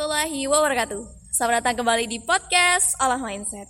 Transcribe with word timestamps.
Warahmatullahi 0.00 0.48
wabarakatuh. 0.48 1.02
Selamat 1.28 1.60
datang 1.60 1.84
kembali 1.84 2.08
di 2.08 2.24
podcast 2.24 2.96
Olah 3.04 3.20
Mindset. 3.20 3.68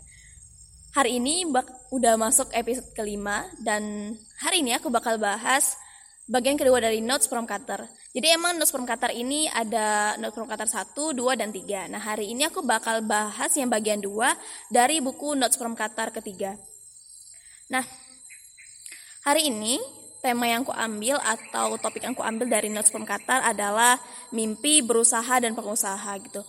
Hari 0.95 1.19
ini 1.19 1.43
bak 1.43 1.91
udah 1.91 2.15
masuk 2.15 2.55
episode 2.55 2.87
kelima 2.95 3.51
dan 3.59 4.15
hari 4.39 4.63
ini 4.63 4.71
aku 4.79 4.95
bakal 4.95 5.19
bahas 5.19 5.75
bagian 6.31 6.55
kedua 6.55 6.79
dari 6.79 7.03
Notes 7.03 7.27
from 7.27 7.51
Qatar. 7.51 7.83
Jadi 8.15 8.31
emang 8.31 8.55
Notes 8.55 8.71
from 8.71 8.87
Qatar 8.87 9.11
ini 9.11 9.51
ada 9.51 10.15
Notes 10.23 10.39
from 10.39 10.47
Qatar 10.47 10.71
1, 10.71 11.19
2, 11.19 11.19
dan 11.35 11.51
3. 11.51 11.91
Nah 11.91 11.99
hari 11.99 12.31
ini 12.31 12.47
aku 12.47 12.63
bakal 12.63 13.03
bahas 13.03 13.51
yang 13.59 13.67
bagian 13.67 13.99
2 13.99 14.71
dari 14.71 15.03
buku 15.03 15.35
Notes 15.35 15.59
from 15.59 15.75
Qatar 15.75 16.15
ketiga. 16.15 16.55
Nah, 17.75 17.83
hari 19.27 19.51
ini 19.51 19.83
tema 20.21 20.47
yang 20.47 20.63
ku 20.63 20.73
ambil 20.73 21.17
atau 21.21 21.81
topik 21.81 22.05
yang 22.05 22.15
ku 22.15 22.21
ambil 22.21 22.47
dari 22.49 22.69
Notes 22.69 22.93
from 22.93 23.09
Qatar 23.09 23.41
adalah 23.45 23.97
mimpi, 24.33 24.85
berusaha, 24.85 25.41
dan 25.41 25.57
pengusaha 25.57 26.13
gitu. 26.21 26.45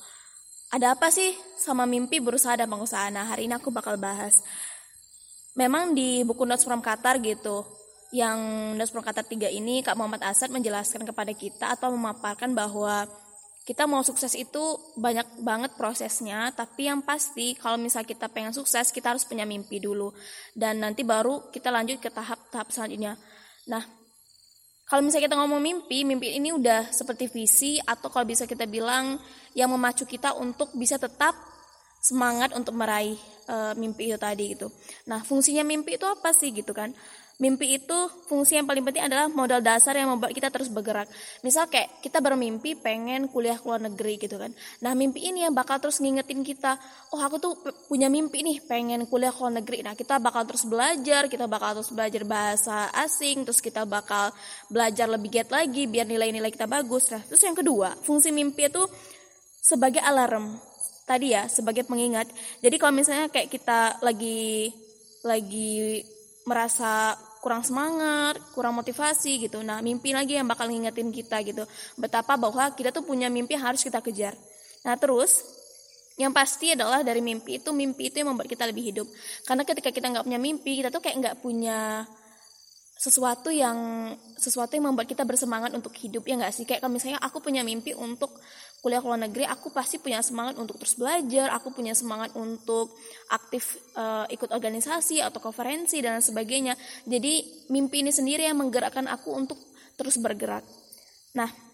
Ada 0.72 0.96
apa 0.96 1.12
sih 1.12 1.36
sama 1.60 1.84
mimpi, 1.84 2.24
berusaha, 2.24 2.56
dan 2.56 2.68
pengusaha? 2.68 3.12
Nah, 3.12 3.28
hari 3.28 3.48
ini 3.48 3.56
aku 3.56 3.72
bakal 3.72 4.00
bahas. 4.00 4.40
Memang 5.56 5.92
di 5.96 6.24
buku 6.24 6.48
Notes 6.48 6.64
from 6.64 6.80
Qatar 6.80 7.20
gitu, 7.20 7.68
yang 8.12 8.40
Notes 8.76 8.92
from 8.92 9.04
Qatar 9.04 9.24
3 9.24 9.48
ini 9.52 9.80
Kak 9.84 9.96
Muhammad 9.96 10.24
Asad 10.28 10.52
menjelaskan 10.52 11.08
kepada 11.08 11.32
kita 11.32 11.76
atau 11.76 11.96
memaparkan 11.96 12.52
bahwa 12.52 13.08
kita 13.64 13.88
mau 13.88 14.04
sukses 14.04 14.36
itu 14.36 14.60
banyak 15.00 15.46
banget 15.46 15.72
prosesnya 15.80 16.52
tapi 16.52 16.92
yang 16.92 17.00
pasti 17.06 17.56
kalau 17.56 17.80
misal 17.80 18.04
kita 18.04 18.28
pengen 18.28 18.52
sukses 18.52 18.92
kita 18.92 19.16
harus 19.16 19.24
punya 19.24 19.46
mimpi 19.48 19.80
dulu 19.80 20.12
dan 20.58 20.82
nanti 20.82 21.06
baru 21.06 21.54
kita 21.54 21.70
lanjut 21.70 22.02
ke 22.02 22.10
tahap-tahap 22.10 22.68
selanjutnya 22.74 23.16
Nah, 23.70 23.84
kalau 24.88 25.08
misalnya 25.08 25.32
kita 25.32 25.40
ngomong 25.40 25.62
mimpi, 25.62 26.04
mimpi 26.04 26.36
ini 26.36 26.52
udah 26.52 26.92
seperti 26.92 27.32
visi 27.32 27.80
atau 27.80 28.12
kalau 28.12 28.28
bisa 28.28 28.44
kita 28.44 28.68
bilang 28.68 29.16
yang 29.56 29.72
memacu 29.72 30.04
kita 30.04 30.36
untuk 30.36 30.74
bisa 30.76 31.00
tetap 31.00 31.32
semangat 32.02 32.52
untuk 32.58 32.74
meraih 32.74 33.16
e, 33.46 33.56
mimpi 33.78 34.12
itu 34.12 34.18
tadi 34.20 34.58
gitu. 34.58 34.68
Nah, 35.08 35.22
fungsinya 35.22 35.62
mimpi 35.62 35.96
itu 35.96 36.04
apa 36.04 36.34
sih 36.34 36.52
gitu 36.52 36.74
kan? 36.74 36.92
Mimpi 37.42 37.82
itu 37.82 37.98
fungsi 38.30 38.54
yang 38.54 38.70
paling 38.70 38.86
penting 38.86 39.02
adalah 39.02 39.26
modal 39.26 39.66
dasar 39.66 39.98
yang 39.98 40.14
membuat 40.14 40.30
kita 40.30 40.54
terus 40.54 40.70
bergerak. 40.70 41.10
Misal 41.42 41.66
kayak 41.66 41.98
kita 42.06 42.22
bermimpi 42.22 42.78
pengen 42.78 43.26
kuliah 43.34 43.58
ke 43.58 43.66
luar 43.66 43.82
negeri 43.82 44.22
gitu 44.22 44.38
kan. 44.38 44.54
Nah 44.86 44.94
mimpi 44.94 45.26
ini 45.26 45.50
yang 45.50 45.58
bakal 45.58 45.82
terus 45.82 45.98
ngingetin 46.06 46.46
kita, 46.46 46.78
oh 47.10 47.18
aku 47.18 47.42
tuh 47.42 47.58
punya 47.90 48.14
mimpi 48.14 48.46
nih 48.46 48.62
pengen 48.62 49.10
kuliah 49.10 49.34
ke 49.34 49.42
luar 49.42 49.58
negeri. 49.58 49.82
Nah 49.82 49.98
kita 49.98 50.22
bakal 50.22 50.46
terus 50.46 50.70
belajar, 50.70 51.26
kita 51.26 51.50
bakal 51.50 51.82
terus 51.82 51.90
belajar 51.90 52.22
bahasa 52.30 52.94
asing, 52.94 53.42
terus 53.42 53.58
kita 53.58 53.90
bakal 53.90 54.30
belajar 54.70 55.10
lebih 55.10 55.34
giat 55.34 55.50
lagi 55.50 55.90
biar 55.90 56.06
nilai-nilai 56.06 56.54
kita 56.54 56.70
bagus. 56.70 57.10
Nah 57.10 57.26
terus 57.26 57.42
yang 57.42 57.58
kedua, 57.58 57.98
fungsi 58.06 58.30
mimpi 58.30 58.70
itu 58.70 58.86
sebagai 59.66 60.06
alarm. 60.06 60.62
Tadi 61.10 61.34
ya, 61.34 61.50
sebagai 61.50 61.90
pengingat. 61.90 62.30
Jadi 62.62 62.78
kalau 62.78 62.94
misalnya 62.94 63.34
kayak 63.34 63.50
kita 63.50 63.98
lagi 64.06 64.70
lagi 65.26 66.06
merasa 66.46 67.14
kurang 67.42 67.66
semangat, 67.66 68.38
kurang 68.54 68.78
motivasi 68.78 69.50
gitu. 69.50 69.66
Nah, 69.66 69.82
mimpi 69.82 70.14
lagi 70.14 70.38
yang 70.38 70.46
bakal 70.46 70.70
ngingetin 70.70 71.10
kita 71.10 71.42
gitu. 71.42 71.66
Betapa 71.98 72.38
bahwa 72.38 72.70
kita 72.78 72.94
tuh 72.94 73.02
punya 73.02 73.28
mimpi 73.28 73.58
harus 73.58 73.82
kita 73.82 74.00
kejar. 74.00 74.38
Nah, 74.86 74.94
terus 74.96 75.42
yang 76.22 76.30
pasti 76.32 76.78
adalah 76.78 77.02
dari 77.02 77.18
mimpi 77.18 77.58
itu 77.58 77.74
mimpi 77.74 78.14
itu 78.14 78.22
yang 78.22 78.38
membuat 78.38 78.46
kita 78.46 78.70
lebih 78.70 78.94
hidup. 78.94 79.08
Karena 79.50 79.66
ketika 79.66 79.90
kita 79.90 80.14
nggak 80.14 80.26
punya 80.30 80.40
mimpi, 80.40 80.72
kita 80.78 80.94
tuh 80.94 81.02
kayak 81.02 81.18
nggak 81.18 81.36
punya 81.42 82.06
sesuatu 83.02 83.50
yang 83.50 84.14
sesuatu 84.38 84.78
yang 84.78 84.94
membuat 84.94 85.10
kita 85.10 85.26
bersemangat 85.26 85.74
untuk 85.74 85.90
hidup 85.98 86.22
ya 86.22 86.38
nggak 86.38 86.54
sih 86.54 86.70
kayak 86.70 86.86
kalau 86.86 86.94
misalnya 86.94 87.18
aku 87.18 87.42
punya 87.42 87.66
mimpi 87.66 87.98
untuk 87.98 88.30
kuliah 88.82 88.98
ke 88.98 89.06
luar 89.06 89.22
negeri 89.22 89.46
aku 89.46 89.70
pasti 89.70 90.02
punya 90.02 90.26
semangat 90.26 90.58
untuk 90.58 90.82
terus 90.82 90.98
belajar 90.98 91.54
aku 91.54 91.70
punya 91.70 91.94
semangat 91.94 92.34
untuk 92.34 92.90
aktif 93.30 93.78
uh, 93.94 94.26
ikut 94.34 94.50
organisasi 94.50 95.22
atau 95.22 95.38
konferensi 95.38 96.02
dan 96.02 96.18
sebagainya. 96.20 96.74
Jadi 97.06 97.66
mimpi 97.70 98.02
ini 98.02 98.10
sendiri 98.10 98.50
yang 98.50 98.58
menggerakkan 98.58 99.06
aku 99.06 99.38
untuk 99.38 99.62
terus 99.94 100.18
bergerak. 100.18 100.66
Nah 101.38 101.72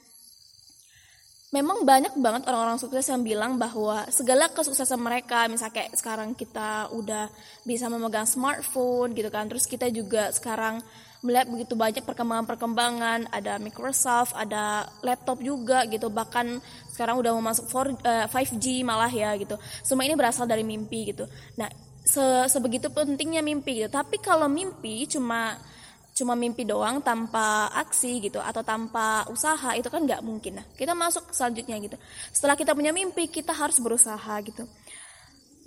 memang 1.48 1.88
banyak 1.88 2.20
banget 2.20 2.44
orang-orang 2.44 2.76
sukses 2.76 3.08
yang 3.08 3.24
bilang 3.24 3.56
bahwa 3.56 4.04
segala 4.12 4.52
kesuksesan 4.52 5.00
mereka 5.00 5.48
misalnya 5.48 5.80
kayak 5.80 5.96
sekarang 5.96 6.36
kita 6.36 6.92
udah 6.92 7.32
bisa 7.64 7.88
memegang 7.88 8.28
smartphone 8.28 9.16
gitu 9.16 9.32
kan 9.32 9.48
terus 9.48 9.64
kita 9.64 9.88
juga 9.88 10.28
sekarang 10.36 10.84
melihat 11.26 11.50
begitu 11.50 11.74
banyak 11.74 12.04
perkembangan-perkembangan. 12.06 13.32
Ada 13.34 13.58
Microsoft 13.58 14.38
ada 14.38 14.86
laptop 15.02 15.42
juga 15.42 15.86
gitu. 15.90 16.10
Bahkan 16.14 16.62
sekarang 16.94 17.18
udah 17.22 17.32
mau 17.38 17.54
masuk 17.54 17.66
4, 17.70 18.02
uh, 18.06 18.26
5G 18.30 18.86
malah 18.86 19.10
ya 19.10 19.34
gitu. 19.38 19.58
Semua 19.82 20.06
ini 20.06 20.14
berasal 20.14 20.46
dari 20.46 20.62
mimpi 20.62 21.14
gitu. 21.14 21.26
Nah 21.58 21.70
se 22.08 22.24
sebegitu 22.48 22.88
pentingnya 22.94 23.42
mimpi 23.42 23.84
gitu. 23.84 23.90
Tapi 23.90 24.22
kalau 24.22 24.48
mimpi 24.48 25.10
cuma 25.10 25.58
cuma 26.18 26.34
mimpi 26.34 26.66
doang 26.66 26.98
tanpa 27.06 27.70
aksi 27.78 28.18
gitu 28.26 28.42
atau 28.42 28.66
tanpa 28.66 29.22
usaha 29.30 29.78
itu 29.78 29.86
kan 29.86 30.02
nggak 30.02 30.26
mungkin. 30.26 30.58
Nah 30.62 30.66
kita 30.74 30.98
masuk 30.98 31.30
selanjutnya 31.30 31.78
gitu. 31.78 31.98
Setelah 32.34 32.58
kita 32.58 32.74
punya 32.74 32.90
mimpi 32.90 33.30
kita 33.30 33.54
harus 33.54 33.78
berusaha 33.78 34.34
gitu. 34.42 34.66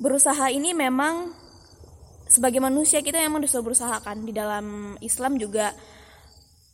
Berusaha 0.01 0.51
ini 0.51 0.75
memang 0.75 1.31
sebagai 2.31 2.63
manusia 2.63 3.03
kita 3.03 3.19
memang 3.19 3.43
disuruh 3.43 3.67
berusaha 3.67 3.99
kan 3.99 4.23
di 4.23 4.31
dalam 4.31 4.95
Islam 5.03 5.35
juga 5.35 5.75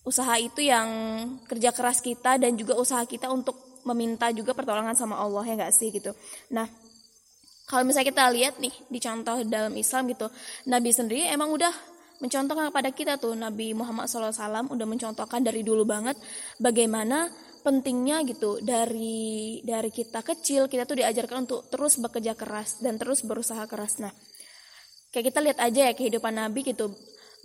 usaha 0.05 0.37
itu 0.39 0.62
yang 0.62 0.87
kerja 1.49 1.72
keras 1.72 2.05
kita 2.05 2.37
dan 2.37 2.55
juga 2.55 2.77
usaha 2.78 3.03
kita 3.09 3.27
untuk 3.33 3.56
meminta 3.89 4.28
juga 4.31 4.53
pertolongan 4.53 4.94
sama 4.94 5.17
Allah 5.17 5.43
ya 5.49 5.56
nggak 5.56 5.75
sih 5.75 5.89
gitu. 5.91 6.12
Nah 6.53 6.69
kalau 7.67 7.83
misalnya 7.83 8.15
kita 8.15 8.31
lihat 8.31 8.62
nih 8.62 8.71
di 8.87 8.99
contoh 9.03 9.43
dalam 9.43 9.75
Islam 9.75 10.06
gitu, 10.06 10.31
Nabi 10.71 10.94
sendiri 10.94 11.27
emang 11.27 11.50
udah 11.50 11.75
mencontohkan 12.23 12.71
kepada 12.71 12.91
kita 12.94 13.12
tuh 13.19 13.34
Nabi 13.34 13.75
Muhammad 13.77 14.09
SAW 14.09 14.73
udah 14.73 14.87
mencontohkan 14.88 15.43
dari 15.44 15.61
dulu 15.61 15.84
banget 15.84 16.17
bagaimana 16.56 17.28
pentingnya 17.61 18.23
gitu 18.25 18.62
dari 18.62 19.61
dari 19.67 19.91
kita 19.91 20.23
kecil 20.23 20.71
kita 20.71 20.87
tuh 20.87 21.03
diajarkan 21.03 21.44
untuk 21.44 21.67
terus 21.69 21.99
bekerja 21.99 22.38
keras 22.38 22.78
dan 22.78 22.97
terus 22.97 23.27
berusaha 23.27 23.67
keras. 23.67 23.99
Nah 23.99 24.15
kayak 25.11 25.33
kita 25.33 25.39
lihat 25.43 25.59
aja 25.61 25.81
ya 25.91 25.93
kehidupan 25.94 26.34
Nabi 26.34 26.67
gitu. 26.67 26.93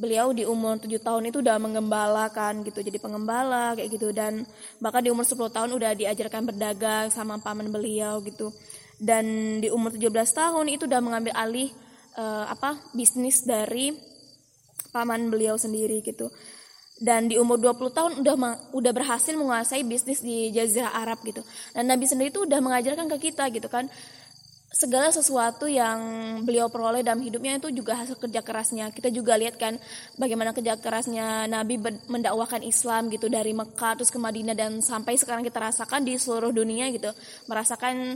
Beliau 0.02 0.34
di 0.34 0.48
umur 0.48 0.82
7 0.82 0.98
tahun 0.98 1.30
itu 1.30 1.46
udah 1.46 1.62
mengembalakan 1.62 2.66
gitu 2.66 2.82
jadi 2.82 2.98
pengembala 2.98 3.78
kayak 3.78 3.90
gitu. 3.94 4.10
Dan 4.10 4.46
bahkan 4.82 5.06
di 5.06 5.14
umur 5.14 5.28
10 5.28 5.38
tahun 5.52 5.70
udah 5.78 5.92
diajarkan 5.94 6.42
berdagang 6.50 7.08
sama 7.14 7.38
paman 7.38 7.70
beliau 7.70 8.18
gitu. 8.26 8.50
Dan 8.98 9.58
di 9.62 9.70
umur 9.70 9.94
17 9.94 10.10
tahun 10.14 10.66
itu 10.74 10.90
udah 10.90 11.02
mengambil 11.02 11.34
alih 11.38 11.70
uh, 12.18 12.50
apa 12.50 12.78
bisnis 12.98 13.46
dari 13.46 13.94
paman 14.90 15.30
beliau 15.30 15.56
sendiri 15.56 16.02
gitu. 16.02 16.30
Dan 17.02 17.26
di 17.26 17.42
umur 17.42 17.58
20 17.58 17.98
tahun 17.98 18.12
udah 18.22 18.36
udah 18.78 18.92
berhasil 18.94 19.34
menguasai 19.34 19.82
bisnis 19.82 20.22
di 20.22 20.54
Jazirah 20.54 20.94
Arab 20.94 21.22
gitu. 21.26 21.42
Dan 21.74 21.90
Nabi 21.90 22.06
sendiri 22.06 22.30
itu 22.30 22.46
udah 22.46 22.62
mengajarkan 22.62 23.10
ke 23.18 23.32
kita 23.32 23.50
gitu 23.50 23.70
kan 23.70 23.90
segala 24.72 25.12
sesuatu 25.12 25.68
yang 25.68 26.00
beliau 26.48 26.72
peroleh 26.72 27.04
dalam 27.04 27.20
hidupnya 27.20 27.60
itu 27.60 27.76
juga 27.76 28.00
hasil 28.00 28.16
kerja 28.16 28.40
kerasnya. 28.40 28.88
Kita 28.96 29.12
juga 29.12 29.36
lihat 29.36 29.60
kan 29.60 29.76
bagaimana 30.16 30.56
kerja 30.56 30.80
kerasnya 30.80 31.44
Nabi 31.52 31.76
mendakwahkan 32.08 32.64
Islam 32.64 33.12
gitu 33.12 33.28
dari 33.28 33.52
Mekah 33.52 34.00
terus 34.00 34.08
ke 34.08 34.18
Madinah 34.18 34.56
dan 34.56 34.80
sampai 34.80 35.20
sekarang 35.20 35.44
kita 35.44 35.60
rasakan 35.60 36.08
di 36.08 36.16
seluruh 36.16 36.56
dunia 36.56 36.88
gitu, 36.88 37.12
merasakan 37.52 38.16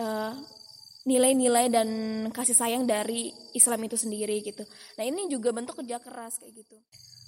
eh, 0.00 0.32
nilai-nilai 1.06 1.70
dan 1.70 1.88
kasih 2.32 2.56
sayang 2.56 2.88
dari 2.88 3.30
Islam 3.52 3.84
itu 3.84 4.00
sendiri 4.00 4.42
gitu. 4.42 4.64
Nah, 4.96 5.04
ini 5.04 5.28
juga 5.28 5.52
bentuk 5.54 5.78
kerja 5.78 6.00
keras 6.00 6.40
kayak 6.40 6.66
gitu. 6.66 6.76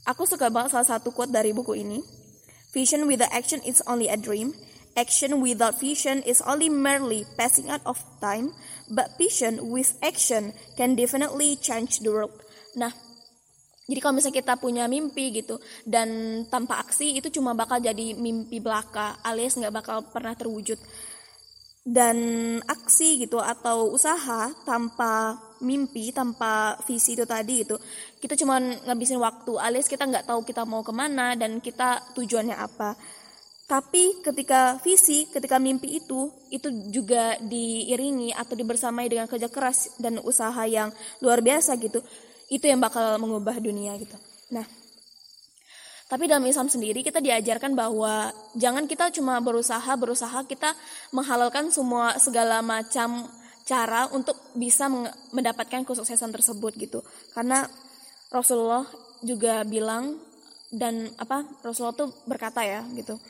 Aku 0.08 0.24
suka 0.24 0.48
banget 0.48 0.72
salah 0.72 0.98
satu 0.98 1.12
quote 1.12 1.30
dari 1.30 1.52
buku 1.52 1.78
ini. 1.78 2.00
Vision 2.72 3.04
with 3.04 3.20
the 3.20 3.28
action 3.28 3.60
is 3.64 3.84
only 3.84 4.08
a 4.08 4.16
dream 4.16 4.56
Action 4.98 5.38
without 5.38 5.78
vision 5.78 6.26
is 6.26 6.42
only 6.42 6.66
merely 6.66 7.22
passing 7.38 7.70
out 7.70 7.86
of 7.86 8.02
time, 8.18 8.50
but 8.90 9.14
vision 9.14 9.70
with 9.70 9.94
action 10.02 10.50
can 10.74 10.98
definitely 10.98 11.54
change 11.62 12.02
the 12.02 12.10
world. 12.10 12.34
Nah, 12.74 12.90
jadi 13.88 14.04
kalau 14.04 14.18
misalnya 14.18 14.42
kita 14.42 14.54
punya 14.58 14.84
mimpi 14.90 15.30
gitu 15.30 15.56
dan 15.86 16.42
tanpa 16.52 16.82
aksi 16.82 17.14
itu 17.14 17.30
cuma 17.30 17.54
bakal 17.54 17.80
jadi 17.80 18.18
mimpi 18.18 18.60
belaka 18.60 19.16
alias 19.24 19.54
nggak 19.54 19.72
bakal 19.72 20.02
pernah 20.02 20.36
terwujud. 20.36 20.76
Dan 21.88 22.18
aksi 22.68 23.22
gitu 23.24 23.40
atau 23.40 23.88
usaha 23.88 24.52
tanpa 24.68 25.40
mimpi, 25.64 26.12
tanpa 26.12 26.76
visi 26.84 27.16
itu 27.16 27.24
tadi 27.24 27.64
itu 27.64 27.80
kita 28.20 28.36
cuma 28.36 28.60
ngabisin 28.60 29.16
waktu 29.22 29.56
alias 29.56 29.88
kita 29.88 30.04
nggak 30.04 30.28
tahu 30.28 30.44
kita 30.44 30.68
mau 30.68 30.84
ke 30.84 30.92
mana 30.92 31.32
dan 31.32 31.62
kita 31.62 32.02
tujuannya 32.12 32.58
apa. 32.58 32.92
Tapi 33.68 34.24
ketika 34.24 34.80
visi, 34.80 35.28
ketika 35.28 35.60
mimpi 35.60 36.00
itu, 36.00 36.32
itu 36.48 36.72
juga 36.88 37.36
diiringi 37.36 38.32
atau 38.32 38.56
dibersamai 38.56 39.12
dengan 39.12 39.28
kerja 39.28 39.52
keras 39.52 39.92
dan 40.00 40.16
usaha 40.24 40.64
yang 40.64 40.88
luar 41.20 41.44
biasa 41.44 41.76
gitu, 41.76 42.00
itu 42.48 42.64
yang 42.64 42.80
bakal 42.80 43.20
mengubah 43.20 43.60
dunia 43.60 43.92
gitu. 44.00 44.16
Nah, 44.56 44.64
Tapi 46.08 46.24
dalam 46.24 46.48
Islam 46.48 46.72
sendiri 46.72 47.04
kita 47.04 47.20
diajarkan 47.20 47.76
bahwa 47.76 48.32
jangan 48.56 48.88
kita 48.88 49.12
cuma 49.12 49.36
berusaha 49.44 49.92
berusaha 49.92 50.40
kita 50.48 50.72
menghalalkan 51.12 51.68
semua 51.68 52.16
segala 52.16 52.64
macam 52.64 53.28
cara 53.68 54.08
untuk 54.16 54.40
bisa 54.56 54.88
mendapatkan 55.36 55.84
kesuksesan 55.84 56.32
tersebut 56.32 56.72
gitu. 56.80 57.04
Karena 57.36 57.68
Rasulullah 58.32 58.88
juga 59.20 59.60
bilang 59.68 60.16
dan 60.72 61.12
apa 61.20 61.44
Rasulullah 61.60 61.92
tuh 61.92 62.08
berkata 62.24 62.64
ya 62.64 62.80
gitu. 62.96 63.20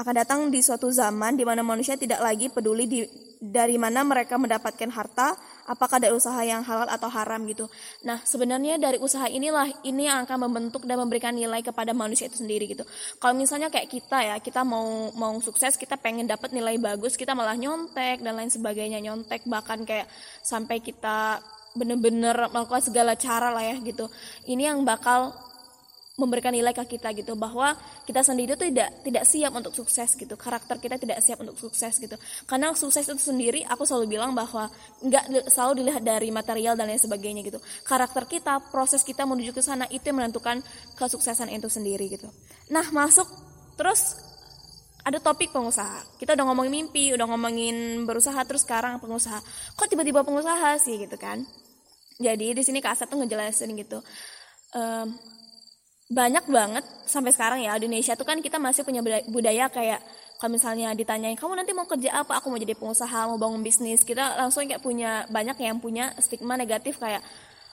Akan 0.00 0.16
datang 0.16 0.48
di 0.48 0.64
suatu 0.64 0.88
zaman 0.88 1.36
di 1.36 1.44
mana 1.44 1.60
manusia 1.60 1.92
tidak 1.92 2.24
lagi 2.24 2.48
peduli 2.48 2.88
di 2.88 3.04
dari 3.36 3.76
mana 3.76 4.00
mereka 4.00 4.40
mendapatkan 4.40 4.88
harta 4.88 5.36
apakah 5.68 6.00
dari 6.00 6.16
usaha 6.16 6.40
yang 6.40 6.64
halal 6.64 6.88
atau 6.88 7.12
haram 7.12 7.36
gitu. 7.44 7.68
Nah, 8.00 8.16
sebenarnya 8.24 8.80
dari 8.80 8.96
usaha 8.96 9.28
inilah 9.28 9.68
ini 9.84 10.08
yang 10.08 10.24
akan 10.24 10.48
membentuk 10.48 10.88
dan 10.88 10.96
memberikan 10.96 11.36
nilai 11.36 11.60
kepada 11.60 11.92
manusia 11.92 12.32
itu 12.32 12.40
sendiri 12.40 12.64
gitu. 12.72 12.88
Kalau 13.20 13.36
misalnya 13.36 13.68
kayak 13.68 13.92
kita 13.92 14.24
ya, 14.24 14.36
kita 14.40 14.64
mau 14.64 15.12
mau 15.12 15.36
sukses, 15.44 15.76
kita 15.76 16.00
pengen 16.00 16.24
dapat 16.24 16.56
nilai 16.56 16.80
bagus, 16.80 17.20
kita 17.20 17.36
malah 17.36 17.60
nyontek 17.60 18.24
dan 18.24 18.40
lain 18.40 18.48
sebagainya, 18.48 19.04
nyontek 19.04 19.44
bahkan 19.44 19.84
kayak 19.84 20.08
sampai 20.40 20.80
kita 20.80 21.44
bener-bener 21.76 22.48
melakukan 22.48 22.88
segala 22.88 23.20
cara 23.20 23.52
lah 23.52 23.68
ya 23.68 23.76
gitu. 23.84 24.08
Ini 24.48 24.72
yang 24.72 24.80
bakal 24.88 25.36
memberikan 26.20 26.52
nilai 26.52 26.76
ke 26.76 26.84
kita 26.84 27.16
gitu 27.16 27.32
bahwa 27.32 27.72
kita 28.04 28.20
sendiri 28.20 28.52
itu 28.52 28.68
tidak 28.68 28.92
tidak 29.00 29.24
siap 29.24 29.52
untuk 29.56 29.72
sukses 29.72 30.12
gitu. 30.12 30.36
Karakter 30.36 30.76
kita 30.76 31.00
tidak 31.00 31.24
siap 31.24 31.40
untuk 31.40 31.56
sukses 31.56 31.96
gitu. 31.96 32.20
Karena 32.44 32.76
sukses 32.76 33.08
itu 33.08 33.16
sendiri 33.16 33.64
aku 33.64 33.88
selalu 33.88 34.20
bilang 34.20 34.36
bahwa 34.36 34.68
nggak 35.00 35.48
selalu 35.48 35.80
dilihat 35.80 36.04
dari 36.04 36.28
material 36.28 36.76
dan 36.76 36.92
lain 36.92 37.00
sebagainya 37.00 37.40
gitu. 37.48 37.58
Karakter 37.88 38.28
kita 38.28 38.60
proses 38.68 39.00
kita 39.00 39.24
menuju 39.24 39.56
ke 39.56 39.64
sana 39.64 39.88
itu 39.88 40.04
yang 40.12 40.20
menentukan 40.20 40.60
kesuksesan 41.00 41.48
itu 41.48 41.72
sendiri 41.72 42.12
gitu. 42.12 42.28
Nah 42.68 42.84
masuk 42.92 43.24
terus 43.80 44.20
ada 45.00 45.16
topik 45.16 45.48
pengusaha. 45.50 46.04
Kita 46.20 46.36
udah 46.36 46.44
ngomongin 46.52 46.72
mimpi 46.72 47.16
udah 47.16 47.24
ngomongin 47.24 48.04
berusaha 48.04 48.36
terus 48.44 48.68
sekarang 48.68 49.00
pengusaha. 49.00 49.40
Kok 49.76 49.88
tiba-tiba 49.88 50.20
pengusaha 50.20 50.76
sih 50.76 51.00
gitu 51.00 51.16
kan? 51.16 51.40
Jadi 52.20 52.52
di 52.52 52.62
sini 52.62 52.84
kak 52.84 53.00
Asat 53.00 53.08
tuh 53.08 53.16
ngejelasin 53.24 53.72
gitu. 53.80 54.04
Um, 54.76 55.16
banyak 56.10 56.44
banget 56.50 56.84
sampai 57.06 57.30
sekarang 57.30 57.62
ya. 57.62 57.78
Indonesia 57.78 58.18
tuh 58.18 58.26
kan 58.26 58.42
kita 58.42 58.58
masih 58.58 58.82
punya 58.82 58.98
budaya 59.30 59.70
kayak 59.70 60.02
kalau 60.42 60.58
misalnya 60.58 60.90
ditanyain 60.96 61.38
kamu 61.38 61.62
nanti 61.62 61.70
mau 61.70 61.86
kerja 61.86 62.26
apa? 62.26 62.42
Aku 62.42 62.50
mau 62.50 62.58
jadi 62.58 62.74
pengusaha 62.74 63.30
mau 63.30 63.38
bangun 63.38 63.62
bisnis. 63.62 64.02
Kita 64.02 64.34
langsung 64.34 64.66
kayak 64.66 64.82
punya 64.82 65.24
banyak 65.30 65.54
yang 65.62 65.78
punya 65.78 66.10
stigma 66.18 66.58
negatif 66.58 66.98
kayak 66.98 67.22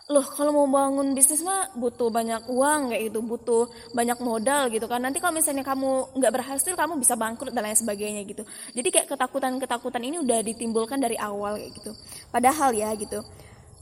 loh 0.07 0.23
kalau 0.23 0.55
mau 0.55 0.67
bangun 0.71 1.11
bisnis 1.11 1.43
mah 1.43 1.67
butuh 1.75 2.07
banyak 2.07 2.47
uang 2.47 2.95
kayak 2.95 3.11
gitu 3.11 3.19
butuh 3.19 3.67
banyak 3.91 4.21
modal 4.21 4.69
gitu 4.69 4.85
kan. 4.85 5.01
Nanti 5.01 5.17
kalau 5.17 5.33
misalnya 5.33 5.65
kamu 5.65 6.15
nggak 6.15 6.31
berhasil 6.31 6.73
kamu 6.77 6.93
bisa 7.01 7.17
bangkrut 7.17 7.51
dan 7.51 7.65
lain 7.65 7.75
sebagainya 7.75 8.21
gitu. 8.23 8.45
Jadi 8.71 8.87
kayak 8.93 9.07
ketakutan 9.17 9.57
ketakutan 9.57 10.03
ini 10.05 10.21
udah 10.21 10.45
ditimbulkan 10.45 11.01
dari 11.01 11.17
awal 11.17 11.57
kayak 11.57 11.73
gitu. 11.73 11.91
Padahal 12.29 12.71
ya 12.77 12.93
gitu 12.93 13.25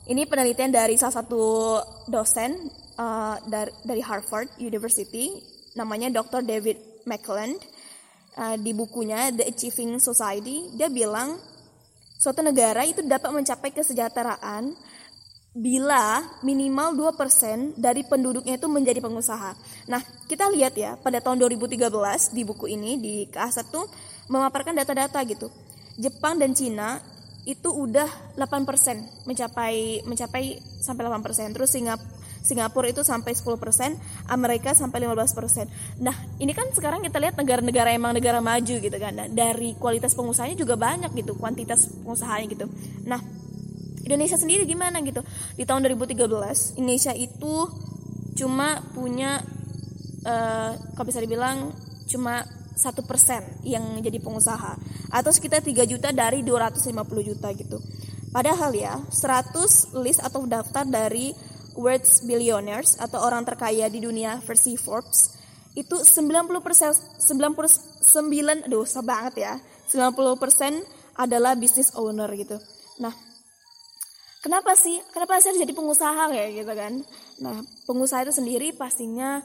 ini 0.06 0.30
penelitian 0.30 0.70
dari 0.70 0.96
salah 0.98 1.22
satu 1.22 1.44
dosen 2.06 2.70
uh, 2.98 3.38
dari, 3.46 3.72
dari 3.82 4.02
Harvard 4.06 4.54
University 4.62 5.34
namanya 5.74 6.14
Dr. 6.14 6.46
David 6.46 7.06
McClelland 7.10 7.58
uh, 8.38 8.56
di 8.58 8.72
bukunya 8.72 9.34
The 9.34 9.50
Achieving 9.50 9.98
Society 9.98 10.74
dia 10.78 10.88
bilang 10.88 11.38
suatu 12.22 12.46
negara 12.46 12.86
itu 12.86 13.02
dapat 13.04 13.30
mencapai 13.34 13.74
kesejahteraan 13.74 14.74
bila 15.56 16.20
minimal 16.44 17.16
2% 17.16 17.80
dari 17.80 18.04
penduduknya 18.04 18.60
itu 18.60 18.68
menjadi 18.68 19.00
pengusaha. 19.00 19.56
Nah, 19.88 20.04
kita 20.28 20.52
lihat 20.52 20.76
ya, 20.76 21.00
pada 21.00 21.24
tahun 21.24 21.48
2013 21.48 22.36
di 22.36 22.44
buku 22.44 22.76
ini 22.76 23.00
di 23.00 23.16
Keasat 23.32 23.72
tuh 23.72 23.88
memaparkan 24.28 24.76
data-data 24.76 25.16
gitu. 25.24 25.48
Jepang 25.96 26.36
dan 26.36 26.52
Cina 26.52 27.00
itu 27.46 27.70
udah 27.70 28.10
8% 28.38 29.26
mencapai 29.30 30.02
mencapai 30.04 30.58
sampai 30.82 31.02
8%. 31.06 31.54
Terus 31.54 31.70
Singapura 31.70 32.26
Singapura 32.46 32.86
itu 32.86 33.02
sampai 33.02 33.34
10%, 33.34 34.30
Amerika 34.30 34.78
sampai 34.78 35.02
15%. 35.02 35.66
Nah, 36.06 36.14
ini 36.38 36.54
kan 36.54 36.70
sekarang 36.70 37.02
kita 37.02 37.18
lihat 37.18 37.34
negara-negara 37.42 37.90
emang 37.90 38.14
negara 38.14 38.38
maju 38.38 38.76
gitu 38.78 38.98
kan. 39.02 39.18
Nah, 39.18 39.26
dari 39.26 39.74
kualitas 39.74 40.14
pengusahanya 40.14 40.54
juga 40.54 40.78
banyak 40.78 41.10
gitu, 41.18 41.34
kuantitas 41.34 41.90
pengusahanya 42.06 42.46
gitu. 42.54 42.66
Nah, 43.10 43.18
Indonesia 44.06 44.38
sendiri 44.38 44.70
gimana 44.70 45.02
gitu? 45.02 45.26
Di 45.58 45.66
tahun 45.66 45.90
2013, 45.90 46.78
Indonesia 46.78 47.18
itu 47.18 47.66
cuma 48.38 48.78
punya 48.94 49.42
uh, 50.22 50.72
kalau 50.94 51.08
bisa 51.10 51.18
dibilang 51.18 51.74
cuma 52.06 52.46
satu 52.76 53.02
persen 53.08 53.42
yang 53.66 53.98
jadi 54.04 54.22
pengusaha 54.22 54.78
atau 55.16 55.32
sekitar 55.32 55.64
3 55.64 55.88
juta 55.88 56.12
dari 56.12 56.44
250 56.44 56.92
juta 57.24 57.48
gitu. 57.56 57.80
Padahal 58.36 58.76
ya 58.76 59.00
100 59.08 59.96
list 60.04 60.20
atau 60.20 60.44
daftar 60.44 60.84
dari 60.84 61.32
World's 61.80 62.28
Billionaires 62.28 63.00
atau 63.00 63.24
orang 63.24 63.48
terkaya 63.48 63.88
di 63.88 64.04
dunia 64.04 64.44
versi 64.44 64.76
Forbes 64.76 65.40
itu 65.76 65.96
90 66.04 66.52
persen 66.60 66.92
99 66.92 68.68
aduh 68.68 68.84
banget 69.08 69.34
ya. 69.40 69.54
90 69.88 70.36
persen 70.36 70.84
adalah 71.16 71.56
business 71.56 71.96
owner 71.96 72.28
gitu. 72.36 72.60
Nah 73.00 73.16
kenapa 74.44 74.76
sih? 74.76 75.00
Kenapa 75.16 75.40
sih 75.40 75.56
harus 75.56 75.64
jadi 75.64 75.72
pengusaha 75.72 76.24
kayak 76.28 76.50
gitu 76.60 76.74
kan? 76.76 76.94
Nah 77.40 77.64
pengusaha 77.88 78.28
itu 78.28 78.36
sendiri 78.36 78.76
pastinya 78.76 79.40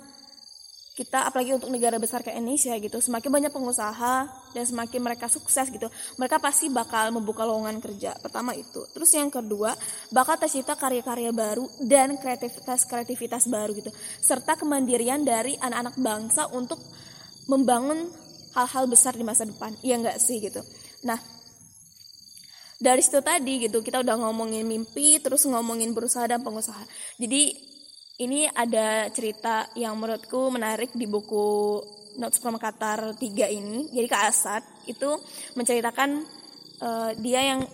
kita 0.99 1.23
apalagi 1.23 1.55
untuk 1.55 1.71
negara 1.71 1.97
besar 2.03 2.21
kayak 2.21 2.43
Indonesia 2.43 2.75
gitu 2.75 2.99
semakin 2.99 3.31
banyak 3.31 3.53
pengusaha 3.55 4.27
dan 4.51 4.65
semakin 4.67 5.01
mereka 5.01 5.31
sukses 5.31 5.71
gitu 5.71 5.87
mereka 6.19 6.43
pasti 6.43 6.67
bakal 6.67 7.15
membuka 7.15 7.47
lowongan 7.47 7.79
kerja. 7.79 8.19
Pertama 8.19 8.59
itu. 8.59 8.83
Terus 8.91 9.11
yang 9.15 9.31
kedua 9.31 9.73
bakal 10.11 10.35
tercipta 10.37 10.75
karya-karya 10.75 11.31
baru 11.31 11.65
dan 11.79 12.19
kreativitas 12.19 12.91
kreativitas 12.91 13.47
baru 13.47 13.71
gitu. 13.79 13.95
Serta 14.19 14.59
kemandirian 14.59 15.23
dari 15.23 15.55
anak-anak 15.63 15.95
bangsa 15.95 16.51
untuk 16.51 16.83
membangun 17.47 18.11
hal-hal 18.59 18.91
besar 18.91 19.15
di 19.15 19.23
masa 19.23 19.47
depan. 19.47 19.71
Iya 19.87 20.03
enggak 20.03 20.19
sih 20.19 20.43
gitu? 20.43 20.59
Nah 21.07 21.23
dari 22.81 23.05
situ 23.05 23.23
tadi 23.23 23.71
gitu 23.71 23.79
kita 23.85 24.03
udah 24.03 24.17
ngomongin 24.27 24.67
mimpi 24.67 25.23
terus 25.23 25.47
ngomongin 25.47 25.95
berusaha 25.95 26.27
dan 26.27 26.43
pengusaha. 26.43 26.83
Jadi 27.15 27.70
ini 28.21 28.45
ada 28.53 29.09
cerita 29.09 29.65
yang 29.73 29.97
menurutku 29.97 30.53
menarik 30.53 30.93
di 30.93 31.09
buku 31.09 31.81
Notes 32.21 32.37
from 32.37 32.61
Qatar 32.61 33.17
3 33.17 33.49
ini. 33.49 33.89
Jadi 33.89 34.07
Kak 34.11 34.23
Asad 34.29 34.63
itu 34.85 35.09
menceritakan 35.57 36.21
uh, 36.85 37.11
dia 37.17 37.41
yang 37.41 37.65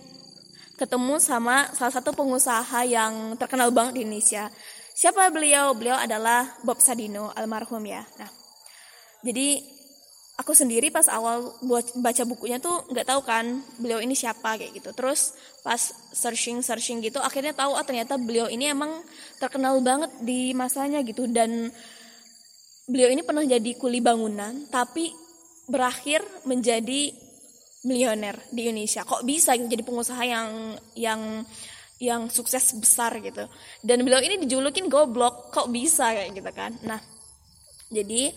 ketemu 0.79 1.19
sama 1.19 1.67
salah 1.75 1.91
satu 1.91 2.15
pengusaha 2.15 2.85
yang 2.87 3.35
terkenal 3.35 3.75
banget 3.75 3.99
di 3.99 4.01
Indonesia. 4.07 4.47
Siapa 4.95 5.27
beliau? 5.35 5.75
Beliau 5.75 5.99
adalah 5.99 6.57
Bob 6.63 6.79
Sadino 6.79 7.33
almarhum 7.35 7.83
ya. 7.83 8.07
Nah, 8.17 8.31
jadi 9.25 9.76
aku 10.37 10.53
sendiri 10.53 10.93
pas 10.93 11.09
awal 11.09 11.49
buat 11.65 11.97
baca 11.97 12.21
bukunya 12.23 12.61
tuh 12.61 12.85
nggak 12.93 13.09
tahu 13.09 13.21
kan 13.25 13.57
beliau 13.81 13.97
ini 13.97 14.13
siapa 14.13 14.55
kayak 14.55 14.77
gitu. 14.77 14.93
Terus 14.93 15.33
pas 15.65 15.81
searching 16.13 16.61
searching 16.61 17.01
gitu 17.01 17.17
akhirnya 17.17 17.57
tahu 17.57 17.73
ah 17.73 17.83
ternyata 17.83 18.15
beliau 18.21 18.45
ini 18.45 18.69
emang 18.69 19.01
terkenal 19.41 19.81
banget 19.81 20.13
di 20.21 20.53
masanya 20.53 21.01
gitu. 21.01 21.25
Dan 21.25 21.73
beliau 22.85 23.09
ini 23.09 23.25
pernah 23.25 23.43
jadi 23.43 23.71
kuli 23.75 23.99
bangunan 23.99 24.69
tapi 24.69 25.09
berakhir 25.67 26.23
menjadi 26.45 27.11
milioner 27.83 28.37
di 28.53 28.69
Indonesia. 28.69 29.01
Kok 29.03 29.25
bisa 29.25 29.57
gitu 29.57 29.67
jadi 29.67 29.83
pengusaha 29.83 30.21
yang 30.21 30.77
yang 30.93 31.21
yang 31.97 32.29
sukses 32.29 32.77
besar 32.77 33.17
gitu. 33.25 33.49
Dan 33.81 34.05
beliau 34.05 34.21
ini 34.21 34.37
dijulukin 34.37 34.85
goblok 34.85 35.49
kok 35.49 35.73
bisa 35.73 36.13
kayak 36.13 36.29
gitu 36.37 36.51
kan. 36.53 36.77
Nah 36.85 37.01
jadi 37.89 38.29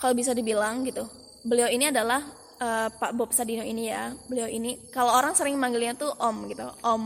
kalau 0.00 0.16
bisa 0.16 0.32
dibilang 0.32 0.82
gitu 0.88 1.04
beliau 1.44 1.68
ini 1.68 1.88
adalah 1.92 2.20
uh, 2.60 2.88
Pak 2.92 3.12
Bob 3.16 3.30
Sadino 3.32 3.64
ini 3.64 3.88
ya. 3.88 4.12
Beliau 4.28 4.48
ini 4.48 4.76
kalau 4.92 5.16
orang 5.16 5.32
sering 5.32 5.56
manggilnya 5.56 5.96
tuh 5.96 6.12
Om 6.12 6.36
gitu 6.52 6.66
Om 6.84 7.04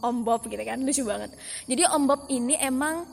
Om 0.00 0.16
Bob 0.24 0.48
gitu 0.48 0.60
kan 0.64 0.80
lucu 0.80 1.04
banget. 1.04 1.30
Jadi 1.68 1.82
Om 1.84 2.02
Bob 2.08 2.20
ini 2.32 2.56
emang 2.58 3.04